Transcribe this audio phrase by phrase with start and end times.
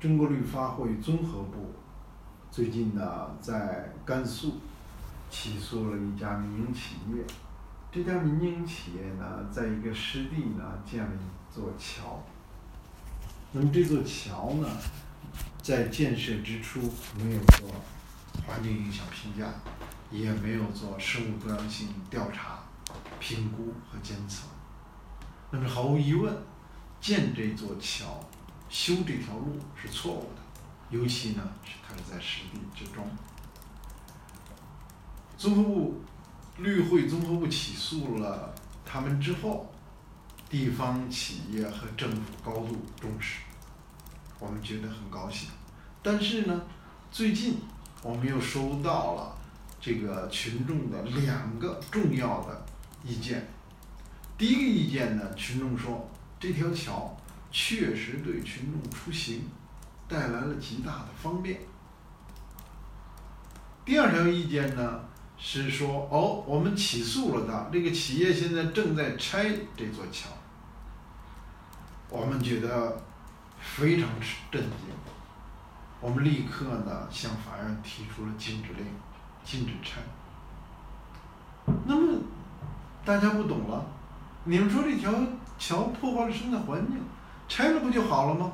[0.00, 1.74] 中国绿发会综合部
[2.52, 4.60] 最近呢，在甘肃
[5.28, 7.24] 起诉了一家民营企业。
[7.90, 12.22] 这家民营企业呢，在一个湿地呢建了一座桥。
[13.50, 14.68] 那么这座桥呢，
[15.60, 16.80] 在建设之初
[17.16, 17.68] 没有做
[18.46, 19.52] 环境影响评价，
[20.12, 22.60] 也没有做生物多样性调查、
[23.18, 24.46] 评估和监测。
[25.50, 26.32] 那么毫无疑问，
[27.00, 28.20] 建这座桥、
[28.68, 30.40] 修这条路是错误的，
[30.90, 33.04] 尤其呢是它是在湿地之中。
[35.36, 36.02] 综合部。
[36.60, 38.52] 绿会综合部起诉了
[38.84, 39.72] 他们之后，
[40.50, 43.42] 地方企业和政府高度重视，
[44.40, 45.48] 我们觉得很高兴。
[46.02, 46.62] 但是呢，
[47.12, 47.58] 最近
[48.02, 49.38] 我们又收到了
[49.80, 52.66] 这个群众的两个重要的
[53.04, 53.46] 意见。
[54.36, 56.10] 第一个意见呢，群众说
[56.40, 57.16] 这条桥
[57.50, 59.48] 确实对群众出行
[60.06, 61.60] 带来了极大的方便。
[63.84, 65.00] 第二条意见呢？
[65.40, 70.28] 是说哦，我们起诉了他，这个企业现在正在拆这座桥，
[72.08, 73.00] 我们觉得
[73.60, 74.10] 非常
[74.50, 74.70] 震惊，
[76.00, 78.84] 我们立刻呢向法院提出了禁止令，
[79.44, 80.00] 禁止拆。
[81.86, 82.20] 那么
[83.04, 83.86] 大家不懂了，
[84.42, 85.14] 你们说这条
[85.56, 87.00] 桥破坏了生态环境，
[87.48, 88.52] 拆了不就好了吗？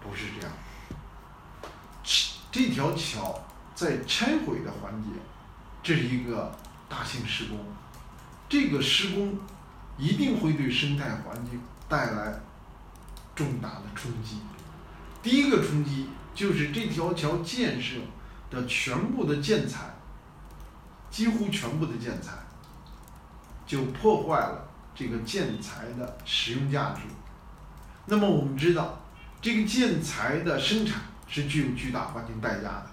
[0.00, 0.52] 不是这样，
[2.50, 3.40] 这条桥
[3.74, 5.08] 在拆毁的环节。
[5.82, 6.56] 这是一个
[6.88, 7.58] 大型施工，
[8.48, 9.36] 这个施工
[9.98, 12.40] 一定会对生态环境带来
[13.34, 14.38] 重大的冲击。
[15.22, 17.96] 第一个冲击就是这条桥建设
[18.50, 19.92] 的全部的建材，
[21.10, 22.32] 几乎全部的建材，
[23.66, 27.00] 就破坏了这个建材的使用价值。
[28.06, 29.00] 那么我们知道，
[29.40, 32.86] 这个建材的生产是具有巨大环境代价的。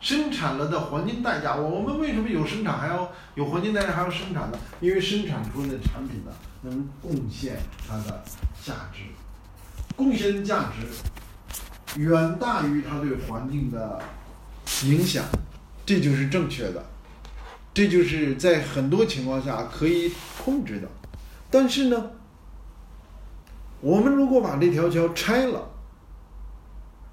[0.00, 4.58] 生产了的环境代价，我们为什么有生产还要有环境代价还要生产呢？
[4.80, 6.32] 因为生产出的产品呢，
[6.62, 7.56] 能贡献
[7.88, 8.24] 它的
[8.64, 9.02] 价值，
[9.94, 14.02] 贡献的价值远大于它对环境的
[14.84, 15.24] 影响，
[15.86, 16.84] 这就是正确的，
[17.72, 20.10] 这就是在很多情况下可以
[20.42, 20.88] 控制的。
[21.48, 22.10] 但是呢，
[23.82, 25.68] 我们如果把这条桥拆了。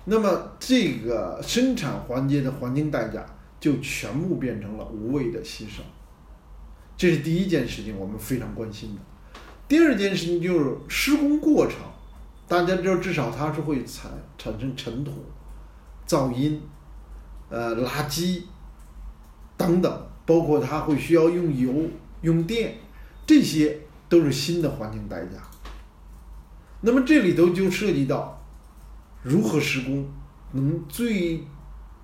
[0.05, 3.23] 那么，这个生产环节的环境代价
[3.59, 5.81] 就全部变成了无谓的牺牲，
[6.97, 9.01] 这是第一件事情，我们非常关心的。
[9.67, 11.75] 第二件事情就是施工过程，
[12.47, 15.11] 大家知道，至少它是会产产生尘土、
[16.07, 16.59] 噪音、
[17.49, 18.43] 呃垃圾
[19.57, 21.71] 等等，包括它会需要用油、
[22.21, 22.73] 用电，
[23.27, 25.37] 这些都是新的环境代价。
[26.81, 28.35] 那么这里头就涉及到。
[29.21, 30.07] 如何施工
[30.53, 31.43] 能最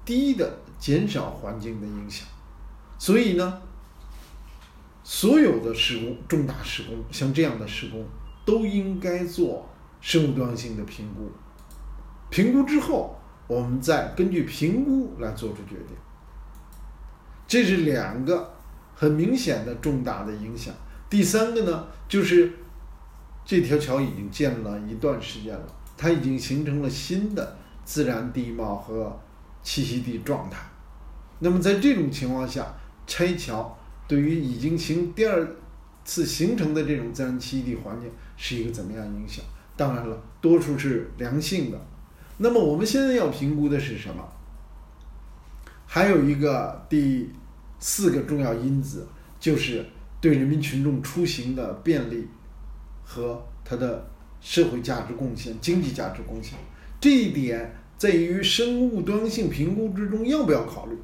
[0.03, 2.28] 低的减少环境的影响？
[3.00, 3.62] 所以呢，
[5.02, 8.06] 所有的施工、重大施工，像这样的施工，
[8.46, 9.66] 都应该做
[10.02, 11.31] 生物多样性的评估。
[12.30, 15.96] 评估之后，我们再根据评估来做出决定。
[17.47, 18.53] 这是两个
[18.94, 20.74] 很明显的重大的影响。
[21.09, 22.52] 第三个呢，就是
[23.45, 25.67] 这条桥已经建了一段时间了。
[25.95, 29.17] 它已经形成了新的自然地貌和
[29.63, 30.57] 栖息地状态。
[31.39, 32.73] 那么在这种情况下，
[33.07, 35.47] 拆桥对于已经形第二
[36.03, 39.45] 次形成的这种自然栖息地环境是一个怎么样影响？
[39.77, 41.79] 当然了，多数是良性的。
[42.38, 44.27] 那么我们现在要评估的是什么？
[45.85, 47.29] 还有一个第
[47.79, 49.07] 四个重要因子，
[49.39, 49.85] 就是
[50.19, 52.27] 对人民群众出行的便利
[53.05, 54.05] 和它的。
[54.41, 56.53] 社会价值贡献、经济价值贡献，
[57.01, 60.95] 这一点在于生物多样性评估之中要不要考虑？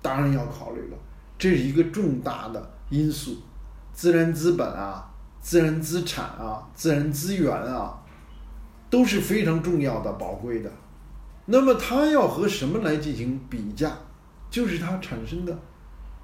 [0.00, 0.96] 当然要考虑了，
[1.36, 3.38] 这是一个重大的因素。
[3.92, 8.00] 自然资本啊、自然资产啊、自然资源啊，
[8.88, 10.70] 都是非常重要的、宝贵的。
[11.46, 13.98] 那么它要和什么来进行比价？
[14.48, 15.58] 就是它产生的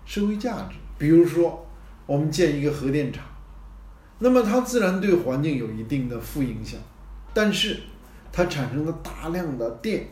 [0.04, 0.76] 社会价值。
[0.96, 1.66] 比如说，
[2.06, 3.24] 我们建一个核电厂。
[4.18, 6.80] 那么它自然对环境有一定的负影响，
[7.34, 7.80] 但是
[8.32, 10.08] 它产生了大量的电，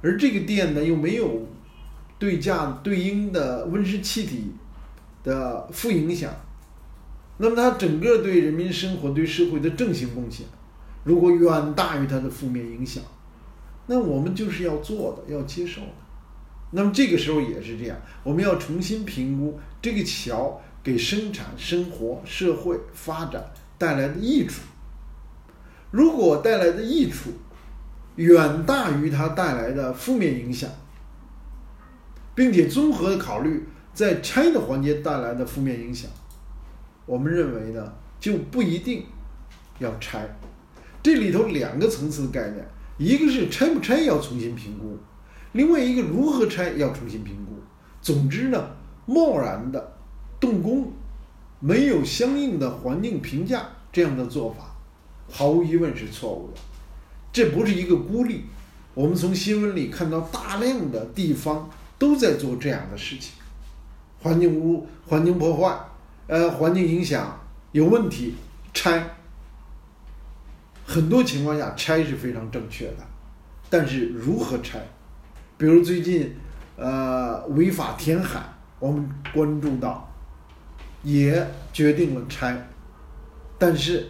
[0.00, 1.46] 而这个电呢又没有
[2.18, 4.52] 对价对应的温室气体
[5.22, 6.32] 的负影响，
[7.36, 10.46] 那么它整个对人民生活对社会的正性贡献，
[11.04, 13.02] 如果远大于它的负面影响，
[13.86, 15.88] 那我们就是要做的，要接受的。
[16.70, 20.58] 那么这个时候也是这样，我们要重新评估这个桥。
[20.84, 23.42] 给生产、生活、社会发展
[23.78, 24.60] 带来的益处，
[25.90, 27.30] 如果带来的益处
[28.16, 30.70] 远大于它带来的负面影响，
[32.34, 36.10] 并且综合考虑在拆的环节带来的负面影响，
[37.06, 39.06] 我们认为呢就不一定
[39.78, 40.28] 要拆。
[41.02, 42.66] 这里头两个层次的概念，
[42.98, 44.98] 一个是拆不拆要重新评估，
[45.52, 47.52] 另外一个如何拆要重新评估。
[48.02, 48.70] 总之呢，
[49.06, 49.96] 贸然的
[50.44, 50.92] 动工，
[51.58, 54.76] 没有相应的环境评价，这样的做法，
[55.30, 56.60] 毫无疑问是错误的。
[57.32, 58.44] 这不是一个孤立，
[58.92, 63.32] 我们从新闻里看到大量的地方都在做这样的事情，
[64.20, 65.74] 环境污、环境破坏，
[66.26, 67.40] 呃，环境影响
[67.72, 68.34] 有问题，
[68.74, 69.16] 拆。
[70.86, 72.98] 很多情况下拆是非常正确的，
[73.70, 74.78] 但是如何拆？
[75.56, 76.36] 比如最近，
[76.76, 78.42] 呃，违法填海，
[78.78, 80.13] 我们关注到，
[81.04, 82.68] 也决定了拆，
[83.56, 84.08] 但是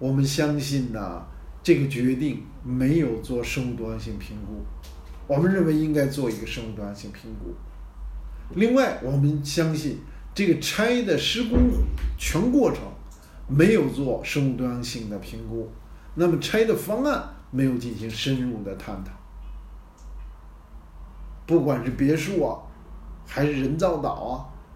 [0.00, 1.24] 我们相信呢，
[1.62, 4.64] 这个决定没有做生物多样性评估，
[5.28, 7.54] 我们认为应该做一个生物多样性评估。
[8.56, 10.00] 另外，我们相信
[10.34, 11.58] 这个拆的施工
[12.18, 12.80] 全过程。
[13.48, 15.70] 没有做生物多样性的评估，
[16.14, 19.12] 那么拆的方案没有进行深入的探讨。
[21.44, 22.62] 不管是别墅啊，
[23.26, 24.32] 还是人造岛啊，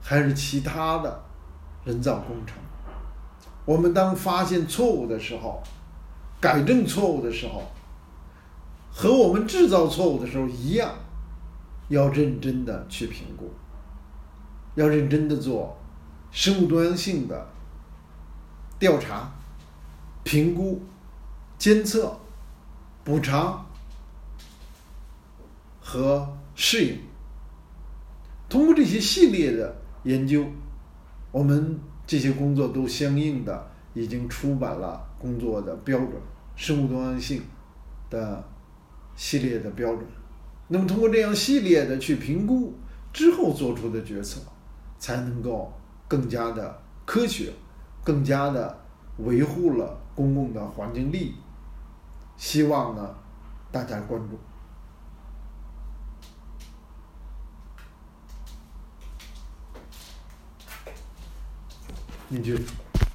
[0.09, 1.25] 还是其他的
[1.85, 2.57] 人造工程，
[3.65, 5.61] 我们当发现错误的时候，
[6.41, 7.65] 改正错误的时候，
[8.89, 10.95] 和我们制造错误的时候一样，
[11.89, 13.53] 要认真的去评估，
[14.77, 15.77] 要认真的做
[16.31, 17.49] 生物多样性的。
[18.79, 19.33] 调查、
[20.23, 20.83] 评估、
[21.59, 22.17] 监测、
[23.03, 23.67] 补偿
[25.81, 27.01] 和适应，
[28.49, 29.75] 通过这些系列的
[30.07, 30.43] 研究，
[31.31, 36.13] 我们这些工作都相应的已经出版了工作的标准，
[36.55, 37.43] 生物多样性
[38.09, 38.43] 的
[39.15, 40.07] 系列的标准。
[40.69, 42.73] 那么，通过这样系列的去评估
[43.13, 44.41] 之后做出的决策，
[44.99, 45.73] 才能够
[46.09, 47.53] 更加的科学。
[48.05, 48.79] 更加的
[49.19, 51.35] 维护了公共的环境利益，
[52.37, 53.13] 希望呢
[53.73, 54.39] 大家关注。
[62.29, 62.55] 你就。